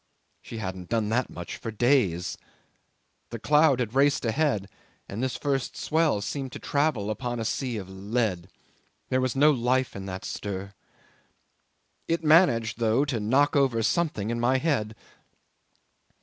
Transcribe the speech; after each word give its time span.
She 0.41 0.57
hadn't 0.57 0.89
done 0.89 1.09
that 1.09 1.29
much 1.29 1.57
for 1.57 1.69
days. 1.69 2.35
The 3.29 3.37
cloud 3.37 3.79
had 3.79 3.93
raced 3.93 4.25
ahead, 4.25 4.67
and 5.07 5.21
this 5.21 5.35
first 5.35 5.77
swell 5.77 6.21
seemed 6.21 6.51
to 6.53 6.57
travel 6.59 7.11
upon 7.11 7.39
a 7.39 7.45
sea 7.45 7.77
of 7.77 7.87
lead. 7.87 8.49
There 9.09 9.21
was 9.21 9.35
no 9.35 9.51
life 9.51 9.95
in 9.95 10.07
that 10.07 10.25
stir. 10.25 10.73
It 12.07 12.23
managed, 12.23 12.79
though, 12.79 13.05
to 13.05 13.19
knock 13.19 13.55
over 13.55 13.83
something 13.83 14.31
in 14.31 14.39
my 14.39 14.57
head. 14.57 14.95